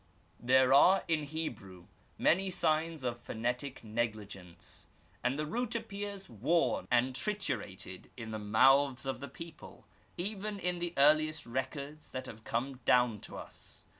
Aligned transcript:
There 0.39 0.73
are 0.73 1.03
in 1.07 1.25
Hebrew 1.25 1.85
many 2.17 2.49
signs 2.49 3.03
of 3.03 3.19
phonetic 3.19 3.83
negligence, 3.83 4.87
and 5.23 5.37
the 5.37 5.45
root 5.45 5.75
appears 5.75 6.27
worn 6.27 6.87
and 6.89 7.13
triturated 7.13 8.07
in 8.17 8.31
the 8.31 8.39
mouths 8.39 9.05
of 9.05 9.19
the 9.19 9.27
people, 9.29 9.85
even 10.17 10.57
in 10.57 10.79
the 10.79 10.95
earliest 10.97 11.45
records 11.45 12.09
that 12.13 12.25
have 12.25 12.43
come 12.43 12.77
down 12.83 13.19
to 13.19 13.37
us. 13.37 13.85